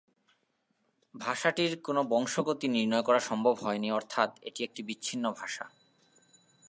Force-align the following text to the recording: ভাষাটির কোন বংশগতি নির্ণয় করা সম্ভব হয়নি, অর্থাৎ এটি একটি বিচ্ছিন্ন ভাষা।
ভাষাটির 1.15 1.71
কোন 1.81 1.97
বংশগতি 2.03 2.67
নির্ণয় 2.67 3.01
করা 3.01 3.19
সম্ভব 3.19 3.55
হয়নি, 3.63 3.87
অর্থাৎ 3.91 4.29
এটি 4.41 4.59
একটি 4.63 4.81
বিচ্ছিন্ন 4.83 5.25
ভাষা। 5.31 5.65